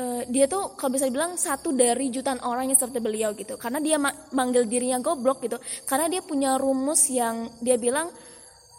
uh, 0.00 0.22
dia 0.26 0.48
tuh 0.48 0.74
kalau 0.74 0.96
bisa 0.96 1.06
dibilang 1.06 1.36
satu 1.36 1.76
dari 1.76 2.08
jutaan 2.08 2.40
orang 2.42 2.72
yang 2.72 2.78
seperti 2.78 3.00
beliau 3.04 3.36
gitu. 3.36 3.60
Karena 3.60 3.78
dia 3.78 4.00
ma 4.00 4.10
manggil 4.32 4.64
dirinya 4.64 4.98
goblok 4.98 5.44
gitu. 5.44 5.60
Karena 5.84 6.08
dia 6.08 6.24
punya 6.24 6.56
rumus 6.56 7.12
yang 7.12 7.52
dia 7.60 7.76
bilang 7.76 8.08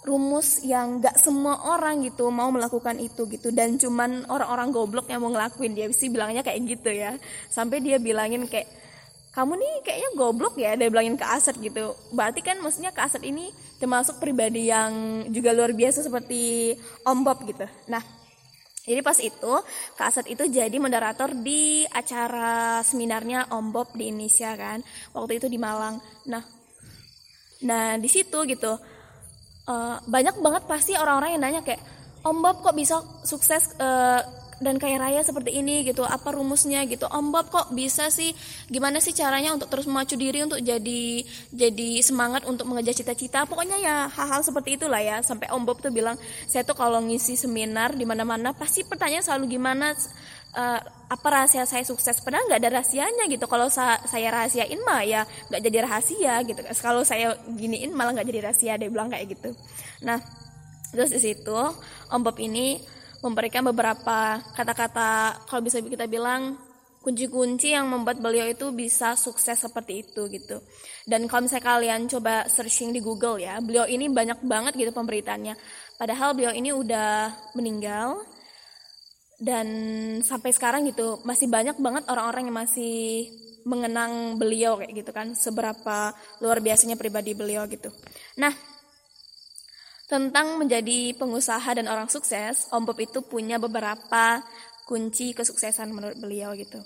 rumus 0.02 0.66
yang 0.66 0.98
gak 0.98 1.22
semua 1.22 1.78
orang 1.78 2.02
gitu 2.02 2.26
mau 2.34 2.50
melakukan 2.50 2.98
itu 2.98 3.30
gitu. 3.30 3.54
Dan 3.54 3.78
cuman 3.78 4.26
orang-orang 4.34 4.74
goblok 4.74 5.06
yang 5.14 5.22
mau 5.22 5.30
ngelakuin 5.30 5.78
dia 5.78 5.86
sih 5.94 6.10
bilangnya 6.10 6.42
kayak 6.42 6.58
gitu 6.66 6.90
ya. 6.90 7.22
Sampai 7.54 7.86
dia 7.86 8.02
bilangin 8.02 8.50
kayak 8.50 8.82
kamu 9.32 9.56
nih 9.56 9.74
kayaknya 9.88 10.10
goblok 10.20 10.56
ya 10.60 10.76
dia 10.76 10.92
bilangin 10.92 11.16
ke 11.16 11.24
Aset 11.24 11.56
gitu. 11.60 11.96
Berarti 12.12 12.44
kan 12.44 12.60
maksudnya 12.60 12.92
ke 12.92 13.00
Aset 13.00 13.24
ini 13.24 13.48
termasuk 13.80 14.20
pribadi 14.20 14.68
yang 14.68 15.24
juga 15.32 15.56
luar 15.56 15.72
biasa 15.72 16.04
seperti 16.04 16.76
Om 17.08 17.20
Bob 17.24 17.48
gitu. 17.48 17.64
Nah 17.88 18.04
jadi 18.82 19.02
pas 19.06 19.18
itu 19.22 19.54
Kak 19.94 20.10
Asad 20.10 20.26
itu 20.26 20.42
jadi 20.50 20.74
moderator 20.82 21.38
di 21.38 21.86
acara 21.86 22.82
seminarnya 22.82 23.54
Om 23.54 23.70
Bob 23.70 23.94
di 23.94 24.10
Indonesia 24.10 24.58
kan 24.58 24.82
waktu 25.14 25.38
itu 25.38 25.48
di 25.48 25.62
Malang. 25.62 26.02
Nah 26.26 26.42
nah 27.62 27.94
di 28.02 28.10
situ 28.10 28.42
gitu 28.50 28.74
uh, 29.70 29.96
banyak 30.10 30.34
banget 30.42 30.64
pasti 30.66 30.98
orang-orang 30.98 31.38
yang 31.38 31.44
nanya 31.46 31.62
kayak 31.62 31.82
Om 32.26 32.38
Bob 32.42 32.66
kok 32.66 32.74
bisa 32.74 33.02
sukses 33.22 33.78
uh, 33.78 34.22
dan 34.62 34.78
kaya 34.78 35.02
raya 35.02 35.26
seperti 35.26 35.58
ini 35.58 35.82
gitu 35.82 36.06
apa 36.06 36.38
rumusnya 36.38 36.86
gitu. 36.86 37.10
Om 37.10 37.34
Bob 37.34 37.50
kok 37.50 37.74
bisa 37.74 38.14
sih 38.14 38.32
gimana 38.70 39.02
sih 39.02 39.12
caranya 39.12 39.58
untuk 39.58 39.74
terus 39.74 39.90
memacu 39.90 40.14
diri 40.14 40.46
untuk 40.46 40.62
jadi 40.62 41.26
jadi 41.50 41.90
semangat 42.06 42.46
untuk 42.46 42.70
mengejar 42.70 42.94
cita-cita? 42.94 43.50
Pokoknya 43.50 43.82
ya 43.82 43.96
hal-hal 44.08 44.46
seperti 44.46 44.78
itulah 44.78 45.02
ya. 45.02 45.26
Sampai 45.26 45.50
Om 45.50 45.66
Bob 45.66 45.82
tuh 45.82 45.90
bilang 45.90 46.16
saya 46.46 46.62
tuh 46.62 46.78
kalau 46.78 47.02
ngisi 47.02 47.34
seminar 47.34 47.98
di 47.98 48.06
mana-mana 48.06 48.54
pasti 48.54 48.86
pertanyaan 48.86 49.26
selalu 49.26 49.58
gimana 49.58 49.98
uh, 50.54 50.80
apa 51.12 51.28
rahasia 51.28 51.66
saya 51.66 51.82
sukses? 51.82 52.22
Padahal 52.22 52.46
nggak 52.48 52.62
ada 52.62 52.70
rahasianya 52.78 53.26
gitu. 53.34 53.50
Kalau 53.50 53.68
sa 53.74 53.98
saya 54.06 54.30
rahasiain 54.30 54.80
mah 54.86 55.02
ya 55.02 55.26
nggak 55.50 55.62
jadi 55.66 55.78
rahasia 55.90 56.34
gitu. 56.46 56.62
Kalau 56.80 57.02
saya 57.02 57.34
giniin 57.50 57.92
malah 57.98 58.14
nggak 58.14 58.30
jadi 58.30 58.40
rahasia 58.46 58.74
dia 58.78 58.94
bilang 58.94 59.10
kayak 59.10 59.26
gitu. 59.34 59.58
Nah 60.06 60.22
terus 60.94 61.10
di 61.10 61.20
situ 61.24 61.60
Om 62.14 62.22
Bob 62.22 62.38
ini 62.38 62.78
memberikan 63.22 63.62
beberapa 63.66 64.42
kata-kata 64.58 65.46
kalau 65.46 65.62
bisa 65.62 65.78
kita 65.82 66.10
bilang 66.10 66.58
kunci-kunci 67.02 67.74
yang 67.74 67.90
membuat 67.90 68.22
beliau 68.22 68.46
itu 68.46 68.70
bisa 68.70 69.18
sukses 69.18 69.58
seperti 69.58 70.06
itu 70.06 70.30
gitu. 70.30 70.62
Dan 71.06 71.26
kalau 71.26 71.50
misalnya 71.50 71.66
kalian 71.66 72.02
coba 72.06 72.46
searching 72.46 72.94
di 72.94 73.02
Google 73.02 73.42
ya, 73.42 73.58
beliau 73.58 73.90
ini 73.90 74.06
banyak 74.06 74.46
banget 74.46 74.74
gitu 74.78 74.94
pemberitaannya. 74.94 75.58
Padahal 75.98 76.38
beliau 76.38 76.54
ini 76.54 76.70
udah 76.70 77.34
meninggal 77.58 78.22
dan 79.42 79.68
sampai 80.22 80.54
sekarang 80.54 80.86
gitu 80.86 81.26
masih 81.26 81.50
banyak 81.50 81.74
banget 81.82 82.06
orang-orang 82.06 82.54
yang 82.54 82.58
masih 82.62 83.34
mengenang 83.66 84.38
beliau 84.38 84.78
kayak 84.78 84.94
gitu 85.02 85.12
kan, 85.14 85.34
seberapa 85.34 86.14
luar 86.42 86.58
biasanya 86.62 86.98
pribadi 86.98 87.34
beliau 87.34 87.66
gitu. 87.66 87.90
Nah, 88.38 88.54
tentang 90.12 90.60
menjadi 90.60 91.16
pengusaha 91.16 91.72
dan 91.72 91.88
orang 91.88 92.12
sukses, 92.12 92.68
Om 92.68 92.84
Bob 92.84 93.00
itu 93.00 93.24
punya 93.24 93.56
beberapa 93.56 94.44
kunci 94.84 95.32
kesuksesan 95.32 95.88
menurut 95.96 96.20
beliau 96.20 96.52
gitu. 96.60 96.84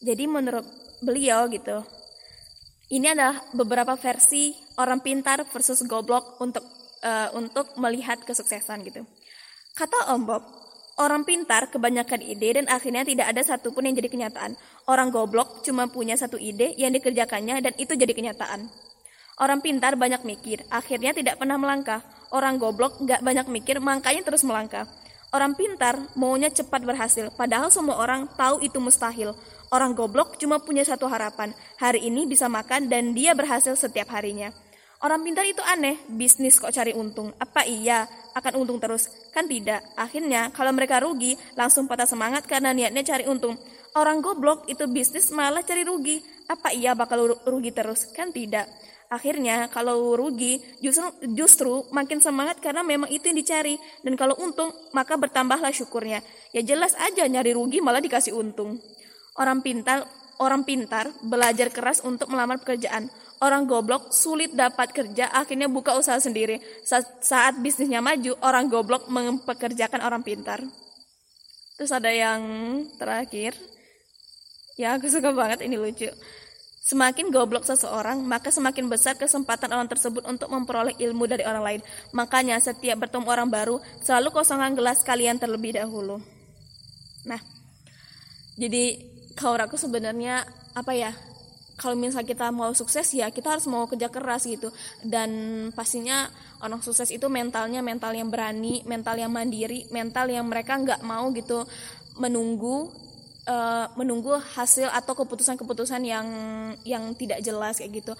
Jadi 0.00 0.24
menurut 0.24 0.64
beliau 1.04 1.44
gitu, 1.52 1.84
ini 2.88 3.12
adalah 3.12 3.36
beberapa 3.52 4.00
versi 4.00 4.56
orang 4.80 5.04
pintar 5.04 5.44
versus 5.44 5.84
goblok 5.84 6.40
untuk 6.40 6.64
uh, 7.04 7.28
untuk 7.36 7.76
melihat 7.76 8.24
kesuksesan 8.24 8.80
gitu. 8.88 9.04
Kata 9.76 10.16
Om 10.16 10.22
Bob, 10.24 10.42
orang 10.96 11.28
pintar 11.28 11.68
kebanyakan 11.68 12.24
ide 12.24 12.64
dan 12.64 12.66
akhirnya 12.72 13.04
tidak 13.04 13.28
ada 13.28 13.44
satupun 13.44 13.92
yang 13.92 13.94
jadi 14.00 14.08
kenyataan. 14.08 14.56
Orang 14.88 15.12
goblok 15.12 15.60
cuma 15.68 15.84
punya 15.92 16.16
satu 16.16 16.40
ide 16.40 16.72
yang 16.80 16.96
dikerjakannya 16.96 17.60
dan 17.60 17.76
itu 17.76 17.92
jadi 17.92 18.16
kenyataan. 18.16 18.72
Orang 19.36 19.60
pintar 19.60 20.00
banyak 20.00 20.24
mikir, 20.24 20.64
akhirnya 20.72 21.12
tidak 21.12 21.36
pernah 21.36 21.60
melangkah. 21.60 22.00
Orang 22.28 22.60
goblok 22.60 23.00
gak 23.04 23.24
banyak 23.24 23.48
mikir, 23.48 23.80
makanya 23.80 24.24
terus 24.24 24.44
melangkah. 24.44 24.84
Orang 25.28 25.56
pintar 25.56 26.00
maunya 26.16 26.48
cepat 26.48 26.84
berhasil, 26.84 27.28
padahal 27.36 27.68
semua 27.68 28.00
orang 28.00 28.24
tahu 28.32 28.64
itu 28.64 28.80
mustahil. 28.80 29.36
Orang 29.68 29.92
goblok 29.92 30.40
cuma 30.40 30.56
punya 30.56 30.80
satu 30.80 31.04
harapan, 31.04 31.52
hari 31.76 32.08
ini 32.08 32.24
bisa 32.24 32.48
makan 32.48 32.88
dan 32.88 33.12
dia 33.12 33.36
berhasil 33.36 33.76
setiap 33.76 34.08
harinya. 34.16 34.48
Orang 34.98 35.22
pintar 35.22 35.46
itu 35.46 35.62
aneh, 35.62 35.94
bisnis 36.10 36.58
kok 36.58 36.74
cari 36.74 36.90
untung. 36.90 37.30
Apa 37.38 37.62
iya 37.62 38.08
akan 38.34 38.64
untung 38.64 38.82
terus? 38.82 39.06
Kan 39.30 39.46
tidak. 39.46 39.84
Akhirnya 39.94 40.50
kalau 40.50 40.74
mereka 40.74 40.98
rugi, 40.98 41.38
langsung 41.54 41.86
patah 41.86 42.08
semangat 42.08 42.50
karena 42.50 42.74
niatnya 42.74 43.06
cari 43.06 43.28
untung. 43.30 43.54
Orang 43.94 44.18
goblok 44.18 44.66
itu 44.66 44.90
bisnis 44.90 45.30
malah 45.30 45.62
cari 45.62 45.86
rugi. 45.86 46.18
Apa 46.48 46.72
iya 46.72 46.96
bakal 46.96 47.36
rugi 47.44 47.70
terus? 47.70 48.08
Kan 48.16 48.32
tidak. 48.32 48.64
Akhirnya 49.08 49.72
kalau 49.72 50.16
rugi 50.16 50.60
justru 50.84 51.08
justru 51.32 51.72
makin 51.96 52.20
semangat 52.20 52.60
karena 52.60 52.84
memang 52.84 53.08
itu 53.08 53.24
yang 53.32 53.40
dicari 53.40 53.80
dan 54.04 54.12
kalau 54.20 54.36
untung 54.36 54.68
maka 54.92 55.16
bertambahlah 55.16 55.72
syukurnya. 55.72 56.20
Ya 56.52 56.60
jelas 56.60 56.92
aja 56.96 57.24
nyari 57.24 57.56
rugi 57.56 57.80
malah 57.80 58.04
dikasih 58.04 58.36
untung. 58.36 58.76
Orang 59.36 59.64
pintar 59.64 60.04
orang 60.40 60.62
pintar 60.64 61.08
belajar 61.24 61.72
keras 61.72 62.04
untuk 62.04 62.28
melamar 62.28 62.60
pekerjaan. 62.60 63.08
Orang 63.38 63.70
goblok 63.70 64.10
sulit 64.10 64.50
dapat 64.52 64.90
kerja 64.90 65.30
akhirnya 65.30 65.70
buka 65.70 65.94
usaha 65.94 66.18
sendiri. 66.18 66.58
Saat, 66.82 67.22
saat 67.22 67.54
bisnisnya 67.62 68.02
maju, 68.02 68.34
orang 68.42 68.66
goblok 68.66 69.06
mempekerjakan 69.06 70.02
orang 70.02 70.26
pintar. 70.26 70.58
Terus 71.78 71.94
ada 71.94 72.10
yang 72.10 72.42
terakhir. 72.98 73.54
Ya 74.74 74.98
aku 74.98 75.06
suka 75.06 75.30
banget 75.30 75.62
ini 75.62 75.78
lucu. 75.78 76.10
Semakin 76.88 77.28
goblok 77.28 77.68
seseorang, 77.68 78.24
maka 78.24 78.48
semakin 78.48 78.88
besar 78.88 79.12
kesempatan 79.20 79.68
orang 79.76 79.92
tersebut 79.92 80.24
untuk 80.24 80.48
memperoleh 80.48 80.96
ilmu 80.96 81.28
dari 81.28 81.44
orang 81.44 81.60
lain. 81.60 81.80
Makanya 82.16 82.56
setiap 82.64 83.04
bertemu 83.04 83.28
orang 83.28 83.52
baru, 83.52 83.76
selalu 84.00 84.32
kosongkan 84.32 84.72
gelas 84.72 85.04
kalian 85.04 85.36
terlebih 85.36 85.76
dahulu. 85.76 86.16
Nah, 87.28 87.44
jadi 88.56 89.04
kalau 89.36 89.60
aku 89.60 89.76
sebenarnya 89.76 90.48
apa 90.72 90.96
ya? 90.96 91.12
Kalau 91.76 91.92
misalnya 91.94 92.24
kita 92.24 92.48
mau 92.50 92.72
sukses 92.74 93.06
ya 93.14 93.30
kita 93.30 93.54
harus 93.54 93.70
mau 93.70 93.86
kerja 93.86 94.10
keras 94.10 94.50
gitu 94.50 94.74
dan 95.06 95.30
pastinya 95.70 96.26
orang 96.58 96.82
sukses 96.82 97.06
itu 97.14 97.30
mentalnya 97.30 97.84
mental 97.84 98.16
yang 98.16 98.32
berani, 98.32 98.82
mental 98.82 99.14
yang 99.14 99.30
mandiri, 99.30 99.86
mental 99.94 100.26
yang 100.26 100.48
mereka 100.50 100.74
nggak 100.74 101.06
mau 101.06 101.30
gitu 101.36 101.62
menunggu 102.18 102.90
uh, 103.48 103.88
menunggu 103.96 104.36
hasil 104.36 104.92
atau 104.92 105.16
keputusan-keputusan 105.16 106.04
yang 106.04 106.28
yang 106.84 107.16
tidak 107.16 107.40
jelas 107.40 107.80
kayak 107.80 108.04
gitu. 108.04 108.12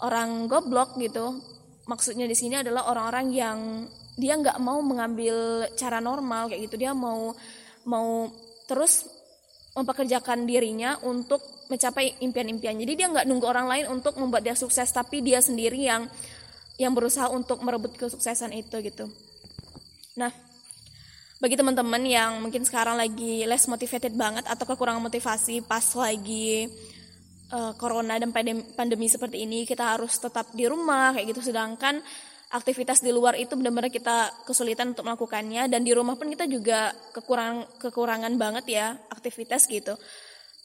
Orang 0.00 0.48
goblok 0.48 0.96
gitu. 0.98 1.38
Maksudnya 1.86 2.24
di 2.24 2.34
sini 2.34 2.58
adalah 2.58 2.88
orang-orang 2.88 3.26
yang 3.30 3.58
dia 4.16 4.34
nggak 4.36 4.58
mau 4.58 4.80
mengambil 4.80 5.68
cara 5.76 6.00
normal 6.00 6.48
kayak 6.48 6.72
gitu. 6.72 6.80
Dia 6.80 6.96
mau 6.96 7.36
mau 7.84 8.32
terus 8.66 9.06
mempekerjakan 9.72 10.44
dirinya 10.44 11.00
untuk 11.04 11.40
mencapai 11.68 12.20
impian-impian. 12.20 12.76
Jadi 12.76 12.92
dia 12.92 13.06
nggak 13.08 13.24
nunggu 13.24 13.46
orang 13.48 13.66
lain 13.68 13.84
untuk 13.88 14.16
membuat 14.20 14.44
dia 14.44 14.56
sukses 14.56 14.88
tapi 14.92 15.24
dia 15.24 15.40
sendiri 15.40 15.80
yang 15.80 16.08
yang 16.76 16.92
berusaha 16.92 17.28
untuk 17.28 17.60
merebut 17.64 17.96
kesuksesan 17.96 18.52
itu 18.52 18.76
gitu. 18.84 19.08
Nah 20.16 20.51
bagi 21.42 21.58
teman-teman 21.58 22.06
yang 22.06 22.38
mungkin 22.38 22.62
sekarang 22.62 22.94
lagi 22.94 23.42
less 23.50 23.66
motivated 23.66 24.14
banget 24.14 24.46
atau 24.46 24.62
kekurangan 24.62 25.02
motivasi 25.02 25.66
pas 25.66 25.82
lagi 25.98 26.70
uh, 27.50 27.74
corona 27.74 28.14
dan 28.14 28.30
pandemi, 28.30 28.62
pandemi 28.78 29.10
seperti 29.10 29.42
ini 29.42 29.66
kita 29.66 29.98
harus 29.98 30.22
tetap 30.22 30.54
di 30.54 30.70
rumah 30.70 31.10
kayak 31.10 31.34
gitu. 31.34 31.50
Sedangkan 31.50 31.98
aktivitas 32.54 33.02
di 33.02 33.10
luar 33.10 33.34
itu 33.34 33.58
benar-benar 33.58 33.90
kita 33.90 34.46
kesulitan 34.46 34.94
untuk 34.94 35.02
melakukannya. 35.02 35.66
Dan 35.66 35.82
di 35.82 35.90
rumah 35.90 36.14
pun 36.14 36.30
kita 36.30 36.46
juga 36.46 36.94
kekurangan 37.10 37.82
kekurangan 37.82 38.32
banget 38.38 38.64
ya 38.70 38.86
aktivitas 39.10 39.66
gitu. 39.66 39.98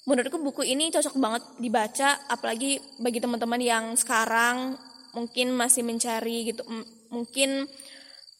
Menurutku 0.05 0.37
buku 0.37 0.61
ini 0.61 0.93
cocok 0.93 1.17
banget 1.17 1.43
dibaca 1.57 2.21
apalagi 2.29 2.77
bagi 3.01 3.17
teman-teman 3.17 3.59
yang 3.65 3.85
sekarang 3.97 4.77
mungkin 5.17 5.57
masih 5.57 5.81
mencari 5.81 6.53
gitu 6.53 6.61
mungkin 7.09 7.65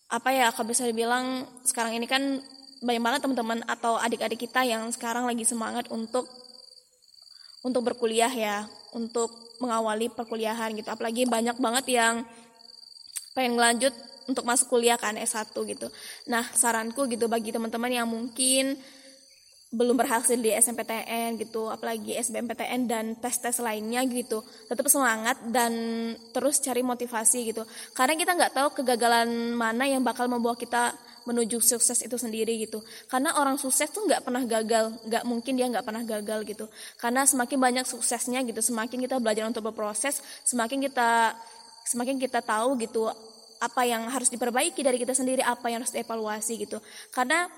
apa 0.08 0.30
ya 0.32 0.48
kalau 0.56 0.72
bisa 0.72 0.88
dibilang 0.88 1.44
sekarang 1.68 2.00
ini 2.00 2.08
kan 2.08 2.40
banyak 2.80 3.04
banget 3.04 3.20
teman-teman 3.26 3.60
atau 3.68 3.98
adik-adik 3.98 4.48
kita 4.48 4.64
yang 4.64 4.88
sekarang 4.94 5.26
lagi 5.26 5.44
semangat 5.44 5.90
untuk 5.90 6.30
untuk 7.66 7.82
berkuliah 7.84 8.30
ya, 8.32 8.70
untuk 8.96 9.34
mengawali 9.60 10.08
perkuliahan 10.08 10.72
gitu. 10.78 10.88
Apalagi 10.88 11.28
banyak 11.28 11.58
banget 11.58 11.86
yang 11.92 12.24
pengen 13.34 13.60
lanjut 13.60 13.92
untuk 14.30 14.48
masuk 14.48 14.72
kuliah 14.72 14.96
kan 14.96 15.20
S1 15.20 15.52
gitu. 15.52 15.88
Nah, 16.32 16.48
saranku 16.56 17.08
gitu 17.12 17.28
bagi 17.28 17.52
teman-teman 17.52 17.92
yang 17.92 18.08
mungkin 18.08 18.80
belum 19.67 20.00
berhasil 20.00 20.39
di 20.39 20.47
SNPTN 20.47 21.36
gitu, 21.43 21.67
apalagi 21.67 22.15
SBMPTN 22.15 22.88
dan 22.88 23.05
tes-tes 23.19 23.59
lainnya 23.59 24.00
gitu. 24.07 24.39
Tetap 24.71 24.88
semangat 24.88 25.36
dan 25.51 25.71
terus 26.31 26.63
cari 26.63 26.79
motivasi 26.79 27.51
gitu. 27.51 27.67
Karena 27.91 28.15
kita 28.15 28.31
nggak 28.31 28.53
tahu 28.55 28.67
kegagalan 28.79 29.27
mana 29.51 29.83
yang 29.83 30.00
bakal 30.07 30.31
membawa 30.31 30.55
kita 30.55 30.95
menuju 31.27 31.59
sukses 31.59 32.00
itu 32.00 32.15
sendiri 32.15 32.55
gitu. 32.63 32.79
Karena 33.12 33.36
orang 33.36 33.59
sukses 33.59 33.91
tuh 33.91 34.07
nggak 34.07 34.24
pernah 34.24 34.47
gagal, 34.47 34.95
nggak 35.03 35.24
mungkin 35.27 35.59
dia 35.59 35.67
nggak 35.67 35.83
pernah 35.83 36.03
gagal 36.07 36.39
gitu. 36.47 36.65
Karena 36.95 37.27
semakin 37.27 37.59
banyak 37.59 37.86
suksesnya 37.86 38.47
gitu, 38.47 38.63
semakin 38.63 39.03
kita 39.03 39.19
belajar 39.19 39.43
untuk 39.43 39.67
berproses, 39.67 40.24
semakin 40.47 40.88
kita 40.88 41.36
semakin 41.83 42.15
kita 42.19 42.39
tahu 42.39 42.79
gitu 42.79 43.12
apa 43.57 43.81
yang 43.83 44.07
harus 44.07 44.31
diperbaiki 44.31 44.79
dari 44.79 44.95
kita 44.95 45.12
sendiri, 45.12 45.43
apa 45.43 45.67
yang 45.67 45.83
harus 45.83 45.91
dievaluasi 45.91 46.63
gitu. 46.63 46.79
Karena 47.12 47.51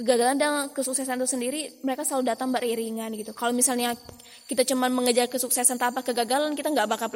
kegagalan 0.00 0.40
dan 0.40 0.72
kesuksesan 0.72 1.20
itu 1.20 1.28
sendiri 1.28 1.60
mereka 1.84 2.08
selalu 2.08 2.32
datang 2.32 2.48
beriringan 2.48 3.12
gitu. 3.12 3.36
Kalau 3.36 3.52
misalnya 3.52 3.92
kita 4.48 4.64
cuma 4.64 4.88
mengejar 4.88 5.28
kesuksesan 5.28 5.76
tanpa 5.76 6.00
kegagalan 6.00 6.56
kita 6.56 6.72
nggak 6.72 6.88
bakal 6.88 7.08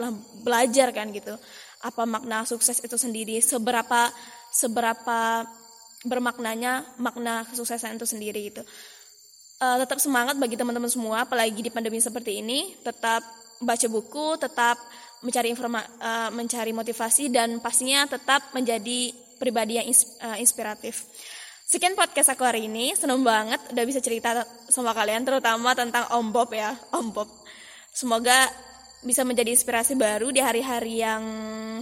belajar 0.45 0.93
kan 0.93 1.09
gitu. 1.17 1.33
Apa 1.81 2.05
makna 2.05 2.45
sukses 2.45 2.85
itu 2.85 2.97
sendiri, 3.01 3.41
seberapa 3.41 4.13
seberapa 4.53 5.49
bermaknanya 6.05 6.85
makna 7.01 7.49
kesuksesan 7.49 7.97
itu 7.97 8.05
sendiri 8.05 8.53
gitu 8.53 8.61
uh, 9.65 9.77
tetap 9.81 9.99
semangat 9.99 10.37
bagi 10.37 10.55
teman-teman 10.55 10.91
semua 10.93 11.25
apalagi 11.25 11.65
di 11.65 11.73
pandemi 11.73 11.99
seperti 11.99 12.45
ini 12.45 12.77
tetap 12.85 13.25
baca 13.65 13.87
buku 13.89 14.37
tetap 14.37 14.77
mencari 15.25 15.49
informa 15.49 15.81
uh, 15.81 16.31
mencari 16.35 16.77
motivasi 16.77 17.33
dan 17.33 17.57
pastinya 17.59 18.05
tetap 18.05 18.53
menjadi 18.53 19.15
pribadi 19.41 19.81
yang 19.81 19.89
uh, 19.89 20.37
inspiratif 20.37 21.09
sekian 21.65 21.97
podcast 21.97 22.33
aku 22.33 22.45
hari 22.45 22.71
ini. 22.71 22.95
Seneng 22.95 23.25
banget 23.25 23.61
udah 23.73 23.85
bisa 23.89 23.99
cerita 23.99 24.45
sama 24.71 24.93
kalian 24.95 25.25
terutama 25.25 25.73
tentang 25.73 26.07
Om 26.13 26.31
Bob 26.31 26.53
ya. 26.53 26.77
Om 26.93 27.11
Bob. 27.11 27.29
Semoga 27.91 28.49
bisa 29.05 29.21
menjadi 29.21 29.53
inspirasi 29.53 29.95
baru 30.01 30.33
di 30.33 30.41
hari-hari 30.41 31.05
yang 31.05 31.25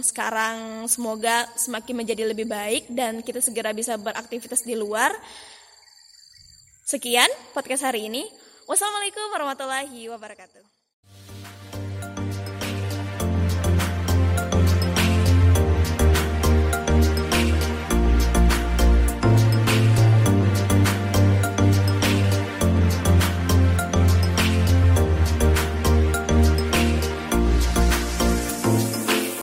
sekarang. 0.03 0.87
Semoga 0.91 1.47
semakin 1.55 2.03
menjadi 2.03 2.27
lebih 2.27 2.47
baik 2.49 2.91
dan 2.91 3.23
kita 3.23 3.39
segera 3.39 3.71
bisa 3.71 3.95
beraktivitas 3.95 4.67
di 4.67 4.75
luar. 4.75 5.15
Sekian 6.83 7.31
podcast 7.55 7.87
hari 7.87 8.11
ini. 8.11 8.27
Wassalamualaikum 8.67 9.31
warahmatullahi 9.31 10.11
wabarakatuh. 10.11 10.72